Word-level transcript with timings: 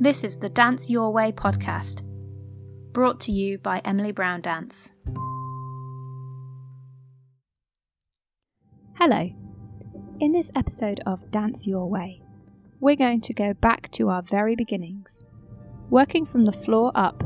This 0.00 0.24
is 0.24 0.36
the 0.36 0.48
Dance 0.48 0.90
Your 0.90 1.12
Way 1.12 1.30
podcast, 1.30 2.02
brought 2.92 3.20
to 3.20 3.32
you 3.32 3.58
by 3.58 3.80
Emily 3.84 4.12
Brown 4.12 4.40
Dance. 4.40 4.92
Hello. 8.94 9.30
In 10.20 10.32
this 10.32 10.50
episode 10.54 11.00
of 11.06 11.30
Dance 11.30 11.66
Your 11.66 11.88
Way, 11.88 12.22
we're 12.80 12.96
going 12.96 13.20
to 13.20 13.32
go 13.32 13.54
back 13.54 13.90
to 13.92 14.08
our 14.08 14.22
very 14.22 14.56
beginnings. 14.56 15.24
Working 15.88 16.26
from 16.26 16.44
the 16.44 16.52
floor 16.52 16.90
up, 16.94 17.22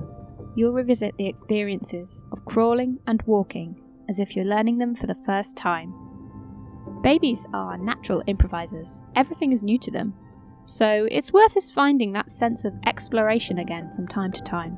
you'll 0.55 0.73
revisit 0.73 1.17
the 1.17 1.27
experiences 1.27 2.25
of 2.33 2.45
crawling 2.45 2.99
and 3.07 3.23
walking 3.23 3.81
as 4.09 4.19
if 4.19 4.37
you're 4.37 4.45
learning 4.45 4.79
them 4.79 4.95
for 4.95 5.07
the 5.07 5.17
first 5.27 5.57
time. 5.57 5.95
Babies 7.03 7.47
are 7.55 7.79
natural 7.79 8.23
improvisers, 8.27 9.03
everything 9.15 9.53
is 9.53 9.63
new 9.63 9.79
to 9.79 9.91
them, 9.91 10.15
so 10.67 11.07
it's 11.13 11.33
worth 11.33 11.57
us 11.57 11.71
finding 11.71 12.13
that 12.13 12.33
sense 12.33 12.65
of 12.65 12.75
exploration 12.87 13.61
again 13.61 13.89
from 13.95 14.09
time 14.09 14.33
to 14.33 14.43
time. 14.43 14.77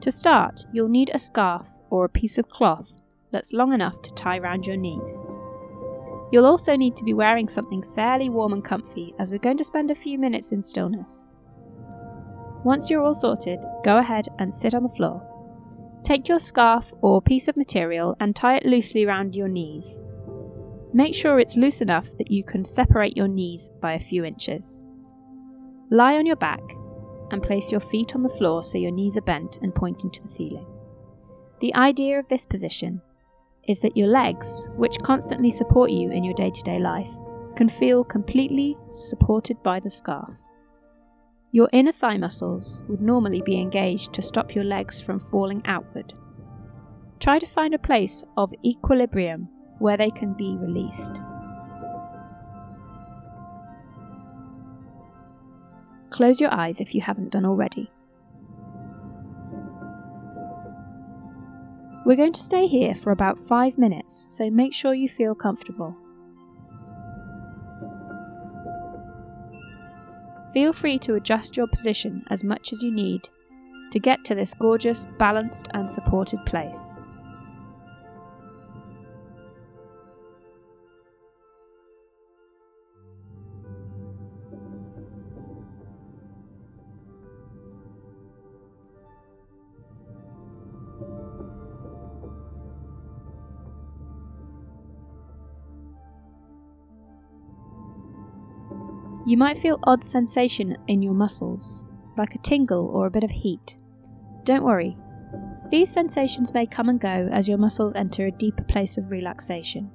To 0.00 0.10
start, 0.10 0.66
you'll 0.72 0.88
need 0.88 1.12
a 1.14 1.20
scarf 1.20 1.68
or 1.88 2.04
a 2.04 2.08
piece 2.08 2.36
of 2.36 2.48
cloth 2.48 3.00
that's 3.30 3.52
long 3.52 3.72
enough 3.72 4.02
to 4.02 4.14
tie 4.14 4.40
round 4.40 4.66
your 4.66 4.76
knees. 4.76 5.20
You'll 6.32 6.46
also 6.46 6.74
need 6.74 6.96
to 6.96 7.04
be 7.04 7.14
wearing 7.14 7.48
something 7.48 7.84
fairly 7.94 8.28
warm 8.28 8.52
and 8.52 8.64
comfy 8.64 9.14
as 9.20 9.30
we're 9.30 9.38
going 9.38 9.56
to 9.58 9.64
spend 9.64 9.88
a 9.92 9.94
few 9.94 10.18
minutes 10.18 10.50
in 10.50 10.62
stillness. 10.62 11.26
Once 12.64 12.90
you're 12.90 13.02
all 13.02 13.14
sorted, 13.14 13.60
go 13.84 13.98
ahead 13.98 14.26
and 14.40 14.52
sit 14.52 14.74
on 14.74 14.82
the 14.82 14.88
floor. 14.88 15.22
Take 16.02 16.26
your 16.26 16.40
scarf 16.40 16.92
or 17.02 17.22
piece 17.22 17.46
of 17.46 17.56
material 17.56 18.16
and 18.18 18.34
tie 18.34 18.56
it 18.56 18.66
loosely 18.66 19.06
round 19.06 19.36
your 19.36 19.48
knees. 19.48 20.00
Make 20.92 21.14
sure 21.14 21.38
it's 21.38 21.56
loose 21.56 21.80
enough 21.80 22.08
that 22.18 22.30
you 22.30 22.42
can 22.42 22.64
separate 22.64 23.16
your 23.16 23.28
knees 23.28 23.70
by 23.80 23.92
a 23.92 24.00
few 24.00 24.24
inches. 24.24 24.80
Lie 25.90 26.16
on 26.16 26.26
your 26.26 26.36
back 26.36 26.62
and 27.30 27.42
place 27.42 27.70
your 27.70 27.80
feet 27.80 28.14
on 28.14 28.22
the 28.22 28.28
floor 28.28 28.64
so 28.64 28.78
your 28.78 28.90
knees 28.90 29.16
are 29.16 29.22
bent 29.22 29.58
and 29.62 29.74
pointing 29.74 30.10
to 30.10 30.22
the 30.22 30.28
ceiling. 30.28 30.66
The 31.60 31.74
idea 31.74 32.18
of 32.18 32.28
this 32.28 32.44
position 32.44 33.02
is 33.68 33.80
that 33.80 33.96
your 33.96 34.08
legs, 34.08 34.68
which 34.76 34.98
constantly 35.02 35.52
support 35.52 35.90
you 35.90 36.10
in 36.10 36.24
your 36.24 36.34
day 36.34 36.50
to 36.50 36.62
day 36.62 36.78
life, 36.80 37.10
can 37.56 37.68
feel 37.68 38.02
completely 38.02 38.76
supported 38.90 39.62
by 39.62 39.78
the 39.78 39.90
scarf. 39.90 40.34
Your 41.52 41.68
inner 41.72 41.92
thigh 41.92 42.16
muscles 42.16 42.82
would 42.88 43.00
normally 43.00 43.42
be 43.44 43.60
engaged 43.60 44.12
to 44.14 44.22
stop 44.22 44.54
your 44.54 44.64
legs 44.64 45.00
from 45.00 45.20
falling 45.20 45.62
outward. 45.66 46.14
Try 47.20 47.38
to 47.38 47.46
find 47.46 47.74
a 47.74 47.78
place 47.78 48.24
of 48.36 48.52
equilibrium 48.64 49.48
where 49.80 49.96
they 49.96 50.10
can 50.10 50.32
be 50.34 50.56
released. 50.60 51.20
Close 56.10 56.40
your 56.40 56.52
eyes 56.52 56.80
if 56.80 56.94
you 56.94 57.00
haven't 57.00 57.30
done 57.30 57.44
already. 57.44 57.90
We're 62.04 62.16
going 62.16 62.32
to 62.32 62.40
stay 62.40 62.66
here 62.66 62.94
for 62.94 63.10
about 63.10 63.38
five 63.46 63.78
minutes, 63.78 64.14
so 64.36 64.50
make 64.50 64.74
sure 64.74 64.94
you 64.94 65.08
feel 65.08 65.34
comfortable. 65.34 65.96
Feel 70.52 70.72
free 70.72 70.98
to 71.00 71.14
adjust 71.14 71.56
your 71.56 71.68
position 71.68 72.24
as 72.28 72.42
much 72.42 72.72
as 72.72 72.82
you 72.82 72.90
need 72.90 73.28
to 73.92 73.98
get 73.98 74.24
to 74.24 74.34
this 74.34 74.54
gorgeous, 74.54 75.06
balanced, 75.18 75.68
and 75.74 75.90
supported 75.90 76.44
place. 76.46 76.94
You 99.30 99.36
might 99.36 99.58
feel 99.58 99.78
odd 99.84 100.04
sensation 100.04 100.76
in 100.88 101.02
your 101.02 101.14
muscles, 101.14 101.84
like 102.18 102.34
a 102.34 102.38
tingle 102.38 102.88
or 102.88 103.06
a 103.06 103.12
bit 103.12 103.22
of 103.22 103.30
heat. 103.30 103.76
Don't 104.42 104.64
worry. 104.64 104.96
These 105.70 105.92
sensations 105.92 106.52
may 106.52 106.66
come 106.66 106.88
and 106.88 106.98
go 106.98 107.28
as 107.30 107.48
your 107.48 107.56
muscles 107.56 107.92
enter 107.94 108.26
a 108.26 108.32
deeper 108.32 108.64
place 108.64 108.98
of 108.98 109.08
relaxation. 109.08 109.88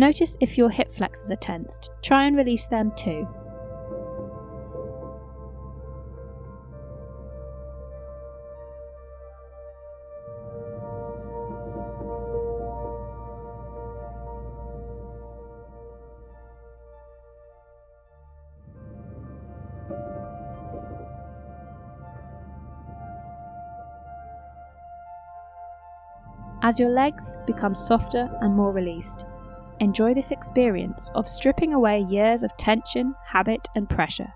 Notice 0.00 0.38
if 0.40 0.56
your 0.56 0.70
hip 0.70 0.94
flexors 0.94 1.30
are 1.30 1.36
tensed. 1.36 1.90
Try 2.00 2.24
and 2.24 2.34
release 2.34 2.66
them 2.68 2.90
too. 2.96 3.28
As 26.62 26.78
your 26.78 26.88
legs 26.88 27.36
become 27.46 27.74
softer 27.74 28.30
and 28.40 28.54
more 28.54 28.72
released, 28.72 29.26
enjoy 29.80 30.14
this 30.14 30.30
experience 30.30 31.10
of 31.14 31.26
stripping 31.26 31.72
away 31.72 32.00
years 32.08 32.42
of 32.42 32.56
tension, 32.56 33.14
habit, 33.26 33.66
and 33.74 33.88
pressure. 33.88 34.32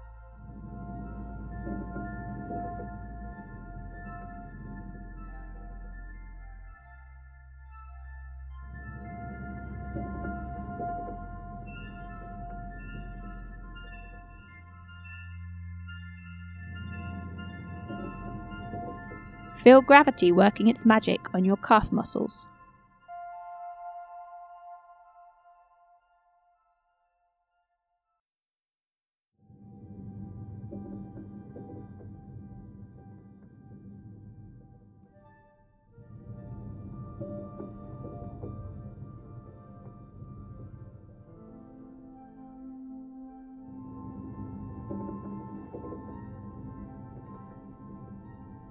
Feel 19.63 19.81
gravity 19.81 20.31
working 20.31 20.69
its 20.69 20.85
magic 20.85 21.21
on 21.33 21.43
your 21.43 21.57
calf 21.57 21.91
muscles. 21.91 22.49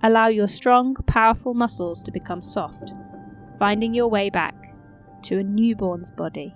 Allow 0.06 0.28
your 0.28 0.50
strong, 0.50 0.96
powerful 1.08 1.54
muscles 1.54 2.04
to 2.04 2.12
become 2.12 2.42
soft, 2.42 2.94
finding 3.58 3.94
your 3.94 4.10
way 4.10 4.30
back 4.30 4.76
to 5.24 5.40
a 5.40 5.44
newborn's 5.44 6.12
body. 6.12 6.54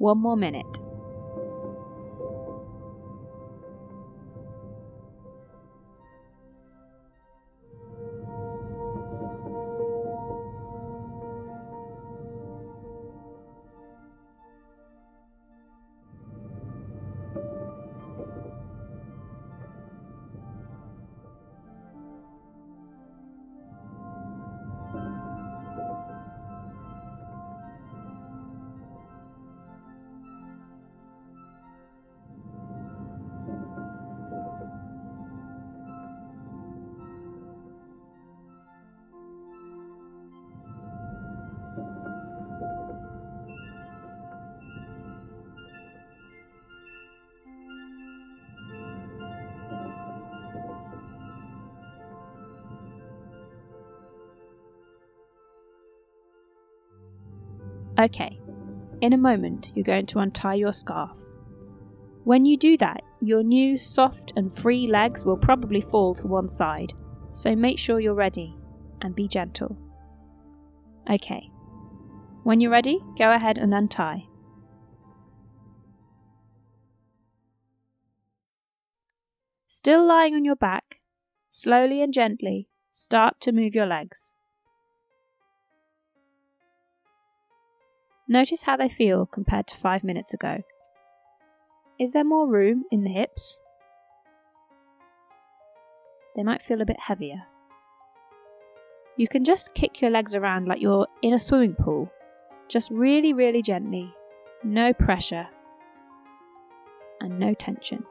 One 0.00 0.18
more 0.18 0.34
minute. 0.34 0.78
Okay, 58.00 58.40
in 59.02 59.12
a 59.12 59.18
moment 59.18 59.72
you're 59.74 59.84
going 59.84 60.06
to 60.06 60.20
untie 60.20 60.54
your 60.54 60.72
scarf. 60.72 61.18
When 62.24 62.46
you 62.46 62.56
do 62.56 62.78
that, 62.78 63.02
your 63.20 63.42
new 63.42 63.76
soft 63.76 64.32
and 64.36 64.56
free 64.56 64.86
legs 64.86 65.26
will 65.26 65.36
probably 65.36 65.82
fall 65.82 66.14
to 66.14 66.26
one 66.26 66.48
side, 66.48 66.94
so 67.30 67.54
make 67.54 67.78
sure 67.78 68.00
you're 68.00 68.14
ready 68.14 68.56
and 69.02 69.14
be 69.14 69.28
gentle. 69.28 69.76
Okay, 71.10 71.50
when 72.42 72.58
you're 72.60 72.70
ready, 72.70 73.00
go 73.18 73.32
ahead 73.32 73.58
and 73.58 73.74
untie. 73.74 74.24
Still 79.68 80.06
lying 80.06 80.34
on 80.34 80.46
your 80.46 80.56
back, 80.56 81.00
slowly 81.50 82.00
and 82.00 82.14
gently 82.14 82.68
start 82.90 83.40
to 83.40 83.52
move 83.52 83.74
your 83.74 83.86
legs. 83.86 84.32
Notice 88.30 88.62
how 88.62 88.76
they 88.76 88.88
feel 88.88 89.26
compared 89.26 89.66
to 89.66 89.76
five 89.76 90.04
minutes 90.04 90.32
ago. 90.32 90.62
Is 91.98 92.12
there 92.12 92.22
more 92.22 92.46
room 92.46 92.84
in 92.92 93.02
the 93.02 93.10
hips? 93.10 93.58
They 96.36 96.44
might 96.44 96.62
feel 96.62 96.80
a 96.80 96.86
bit 96.86 97.00
heavier. 97.00 97.42
You 99.16 99.26
can 99.26 99.42
just 99.42 99.74
kick 99.74 100.00
your 100.00 100.12
legs 100.12 100.36
around 100.36 100.68
like 100.68 100.80
you're 100.80 101.08
in 101.22 101.34
a 101.34 101.40
swimming 101.40 101.74
pool, 101.74 102.08
just 102.68 102.88
really, 102.92 103.32
really 103.32 103.62
gently, 103.62 104.14
no 104.62 104.92
pressure, 104.92 105.48
and 107.20 107.36
no 107.36 107.52
tension. 107.52 108.04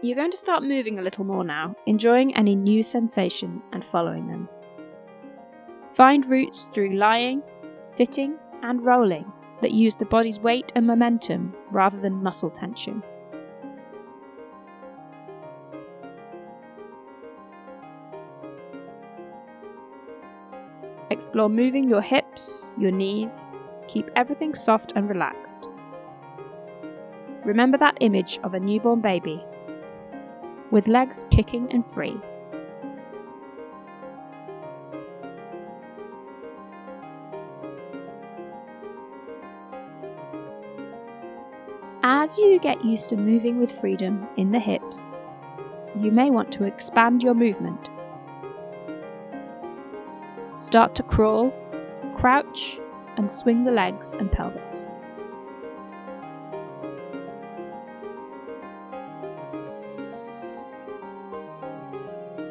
You're 0.00 0.16
going 0.16 0.30
to 0.30 0.38
start 0.38 0.62
moving 0.62 0.98
a 0.98 1.02
little 1.02 1.24
more 1.24 1.44
now, 1.44 1.76
enjoying 1.86 2.34
any 2.34 2.56
new 2.56 2.82
sensation 2.82 3.60
and 3.74 3.84
following 3.84 4.26
them. 4.26 4.48
Find 5.94 6.24
routes 6.26 6.70
through 6.72 6.96
lying, 6.96 7.42
sitting, 7.78 8.36
and 8.62 8.84
rolling 8.84 9.30
that 9.60 9.72
use 9.72 9.94
the 9.94 10.06
body's 10.06 10.40
weight 10.40 10.72
and 10.74 10.86
momentum 10.86 11.54
rather 11.70 12.00
than 12.00 12.22
muscle 12.22 12.50
tension. 12.50 13.02
Explore 21.10 21.50
moving 21.50 21.88
your 21.88 22.00
hips, 22.00 22.70
your 22.78 22.90
knees, 22.90 23.50
keep 23.86 24.08
everything 24.16 24.54
soft 24.54 24.94
and 24.96 25.10
relaxed. 25.10 25.68
Remember 27.44 27.76
that 27.76 27.98
image 28.00 28.38
of 28.44 28.54
a 28.54 28.60
newborn 28.60 29.02
baby 29.02 29.44
with 30.70 30.88
legs 30.88 31.26
kicking 31.30 31.70
and 31.70 31.86
free. 31.86 32.16
As 42.22 42.38
you 42.38 42.60
get 42.60 42.84
used 42.84 43.08
to 43.08 43.16
moving 43.16 43.58
with 43.58 43.80
freedom 43.80 44.28
in 44.36 44.52
the 44.52 44.60
hips, 44.60 45.10
you 45.98 46.12
may 46.12 46.30
want 46.30 46.52
to 46.52 46.62
expand 46.62 47.20
your 47.20 47.34
movement. 47.34 47.90
Start 50.56 50.94
to 50.94 51.02
crawl, 51.02 51.52
crouch, 52.16 52.78
and 53.16 53.28
swing 53.28 53.64
the 53.64 53.72
legs 53.72 54.14
and 54.14 54.30
pelvis. 54.30 54.86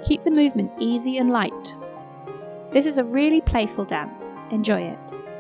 Keep 0.06 0.25
the 0.25 0.31
movement 0.31 0.74
easy 0.81 1.17
and 1.17 1.29
light. 1.29 1.75
This 2.74 2.85
is 2.85 2.97
a 2.97 3.06
really 3.06 3.39
playful 3.39 3.85
dance. 3.85 4.35
Enjoy 4.51 4.81
it. 4.81 5.31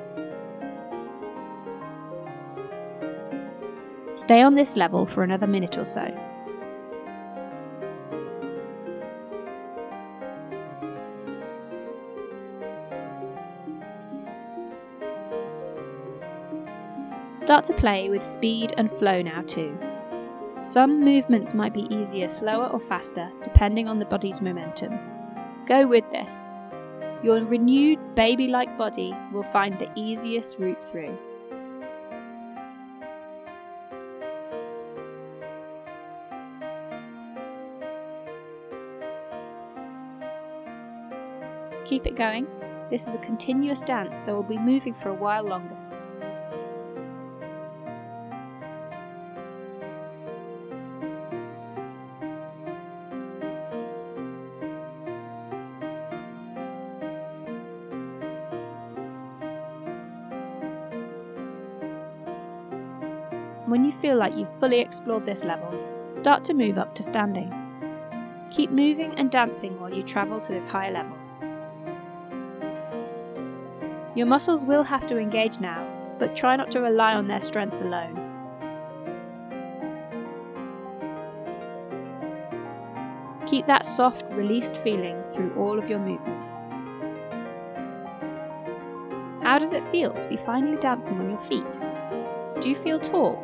Stay 4.21 4.43
on 4.43 4.53
this 4.53 4.75
level 4.75 5.07
for 5.07 5.23
another 5.23 5.47
minute 5.47 5.79
or 5.79 5.83
so. 5.83 6.05
Start 17.33 17.65
to 17.65 17.73
play 17.73 18.11
with 18.11 18.23
speed 18.23 18.75
and 18.77 18.91
flow 18.91 19.23
now 19.23 19.41
too. 19.41 19.75
Some 20.59 21.03
movements 21.03 21.55
might 21.55 21.73
be 21.73 21.91
easier, 21.91 22.27
slower, 22.27 22.67
or 22.67 22.79
faster, 22.79 23.27
depending 23.41 23.87
on 23.87 23.97
the 23.97 24.05
body's 24.05 24.39
momentum. 24.39 24.99
Go 25.65 25.87
with 25.87 26.05
this. 26.11 26.53
Your 27.23 27.43
renewed 27.43 28.13
baby 28.13 28.49
like 28.49 28.77
body 28.77 29.15
will 29.33 29.45
find 29.51 29.79
the 29.79 29.91
easiest 29.95 30.59
route 30.59 30.87
through. 30.91 31.17
Keep 41.91 42.07
it 42.07 42.15
going. 42.15 42.47
This 42.89 43.05
is 43.05 43.15
a 43.15 43.17
continuous 43.17 43.81
dance, 43.81 44.17
so 44.17 44.35
we'll 44.35 44.43
be 44.43 44.57
moving 44.57 44.93
for 44.93 45.09
a 45.09 45.13
while 45.13 45.43
longer. 45.43 45.75
When 63.65 63.83
you 63.83 63.91
feel 63.91 64.15
like 64.15 64.37
you've 64.37 64.59
fully 64.61 64.79
explored 64.79 65.25
this 65.25 65.43
level, 65.43 65.77
start 66.11 66.45
to 66.45 66.53
move 66.53 66.77
up 66.77 66.95
to 66.95 67.03
standing. 67.03 67.53
Keep 68.49 68.71
moving 68.71 69.13
and 69.19 69.29
dancing 69.29 69.77
while 69.77 69.93
you 69.93 70.03
travel 70.03 70.39
to 70.39 70.53
this 70.53 70.65
higher 70.65 70.93
level. 70.93 71.17
Your 74.13 74.25
muscles 74.25 74.65
will 74.65 74.83
have 74.83 75.07
to 75.07 75.17
engage 75.17 75.59
now, 75.59 75.87
but 76.19 76.35
try 76.35 76.57
not 76.57 76.69
to 76.71 76.81
rely 76.81 77.13
on 77.13 77.27
their 77.27 77.39
strength 77.39 77.75
alone. 77.75 78.17
Keep 83.47 83.67
that 83.67 83.85
soft, 83.85 84.25
released 84.33 84.77
feeling 84.77 85.21
through 85.33 85.53
all 85.55 85.79
of 85.79 85.89
your 85.89 85.99
movements. 85.99 86.53
How 89.43 89.59
does 89.59 89.73
it 89.73 89.89
feel 89.91 90.13
to 90.13 90.29
be 90.29 90.37
finally 90.37 90.77
dancing 90.77 91.19
on 91.19 91.29
your 91.29 91.41
feet? 91.41 92.61
Do 92.61 92.69
you 92.69 92.75
feel 92.75 92.99
tall? 92.99 93.43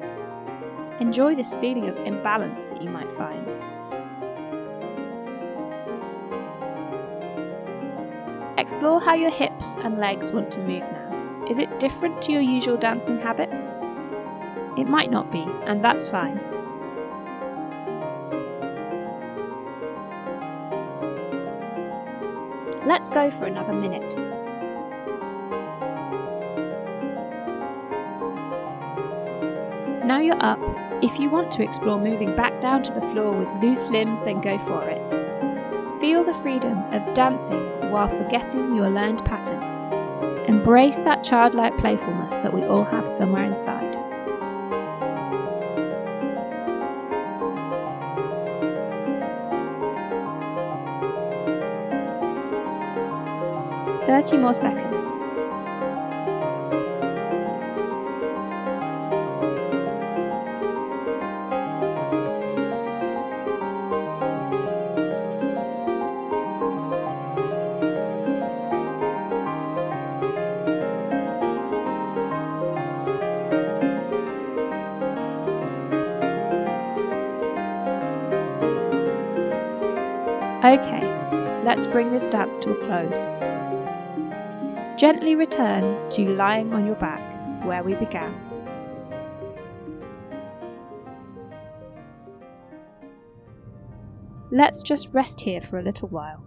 Enjoy 0.99 1.33
this 1.33 1.53
feeling 1.53 1.87
of 1.89 1.97
imbalance 2.05 2.67
that 2.67 2.81
you 2.81 2.89
might 2.89 3.11
find. 3.17 3.76
Explore 8.67 8.99
how 8.99 9.13
your 9.13 9.31
hips 9.31 9.77
and 9.77 9.97
legs 9.97 10.33
want 10.33 10.51
to 10.51 10.59
move 10.59 10.81
now. 10.81 11.45
Is 11.49 11.57
it 11.57 11.79
different 11.79 12.21
to 12.23 12.33
your 12.33 12.41
usual 12.41 12.75
dancing 12.75 13.17
habits? 13.17 13.77
It 14.77 14.89
might 14.89 15.09
not 15.09 15.31
be, 15.31 15.45
and 15.65 15.81
that's 15.81 16.09
fine. 16.09 16.35
Let's 22.85 23.07
go 23.07 23.31
for 23.31 23.45
another 23.45 23.71
minute. 23.71 24.17
Now 30.05 30.19
you're 30.19 30.43
up. 30.43 30.59
If 31.01 31.17
you 31.17 31.29
want 31.29 31.53
to 31.53 31.63
explore 31.63 31.97
moving 31.97 32.35
back 32.35 32.59
down 32.59 32.83
to 32.83 32.91
the 32.91 32.99
floor 33.13 33.31
with 33.31 33.63
loose 33.63 33.89
limbs, 33.89 34.25
then 34.25 34.41
go 34.41 34.57
for 34.59 34.89
it. 34.89 35.09
Feel 36.01 36.25
the 36.25 36.33
freedom 36.43 36.79
of 36.91 37.13
dancing 37.13 37.76
while 37.89 38.07
forgetting 38.07 38.75
your 38.75 38.89
learned 38.89 39.23
patterns. 39.25 39.73
Embrace 40.47 41.01
that 41.01 41.23
childlike 41.23 41.77
playfulness 41.77 42.39
that 42.39 42.53
we 42.53 42.63
all 42.63 42.85
have 42.85 43.07
somewhere 43.07 43.43
inside. 43.43 43.95
Thirty 54.05 54.37
more 54.37 54.53
seconds. 54.53 55.26
Okay, 80.67 80.99
let's 81.63 81.87
bring 81.87 82.11
this 82.11 82.27
dance 82.27 82.59
to 82.59 82.71
a 82.71 82.85
close. 82.85 83.29
Gently 84.99 85.33
return 85.33 86.09
to 86.09 86.35
lying 86.35 86.73
on 86.73 86.85
your 86.85 86.95
back 86.95 87.65
where 87.65 87.83
we 87.83 87.95
began. 87.95 88.35
Let's 94.51 94.83
just 94.83 95.07
rest 95.13 95.39
here 95.39 95.61
for 95.61 95.79
a 95.79 95.81
little 95.81 96.09
while. 96.09 96.43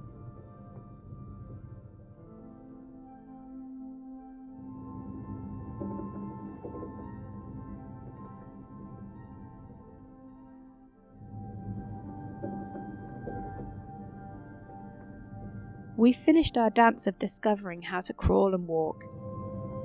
We've 16.00 16.16
finished 16.16 16.56
our 16.56 16.70
dance 16.70 17.06
of 17.06 17.18
discovering 17.18 17.82
how 17.82 18.00
to 18.00 18.14
crawl 18.14 18.54
and 18.54 18.66
walk. 18.66 19.04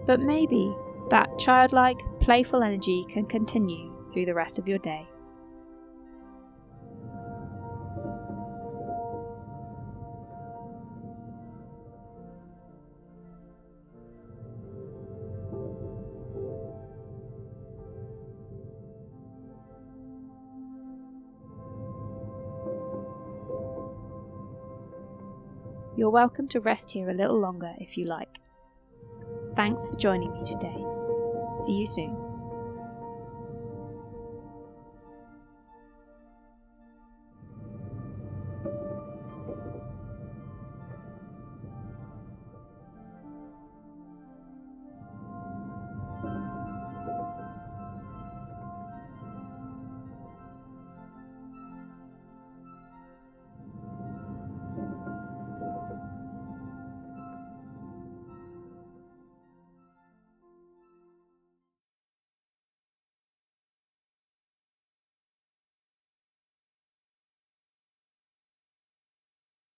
But 0.08 0.22
maybe 0.22 0.74
that 1.10 1.28
childlike, 1.38 1.98
playful 2.22 2.64
energy 2.64 3.06
can 3.10 3.26
continue 3.26 3.92
through 4.14 4.24
the 4.24 4.34
rest 4.34 4.58
of 4.58 4.66
your 4.66 4.78
day. 4.78 5.10
You're 25.98 26.10
welcome 26.10 26.50
to 26.50 26.60
rest 26.60 26.92
here 26.92 27.10
a 27.10 27.14
little 27.14 27.40
longer 27.40 27.74
if 27.80 27.98
you 27.98 28.06
like. 28.06 28.40
Thanks 29.56 29.88
for 29.88 29.96
joining 29.96 30.34
me 30.34 30.44
today. 30.44 30.84
See 31.66 31.74
you 31.74 31.88
soon. 31.88 32.25